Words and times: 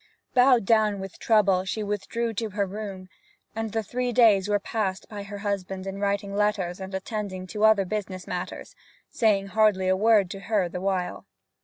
Bowed 0.33 0.65
down 0.65 0.99
with 0.99 1.19
trouble, 1.19 1.63
she 1.63 1.83
withdrew 1.83 2.33
to 2.33 2.49
her 2.49 2.65
room, 2.65 3.07
and 3.55 3.71
the 3.71 3.83
three 3.83 4.11
days 4.11 4.49
were 4.49 4.57
passed 4.57 5.07
by 5.07 5.21
her 5.21 5.37
husband 5.37 5.85
in 5.85 5.99
writing 5.99 6.35
letters 6.35 6.79
and 6.79 6.95
attending 6.95 7.45
to 7.45 7.63
other 7.65 7.85
business 7.85 8.25
matters, 8.25 8.73
saying 9.11 9.49
hardly 9.49 9.87
a 9.87 9.95
word 9.95 10.31
to 10.31 10.39
her 10.39 10.67
the 10.67 10.81
while. 10.81 11.27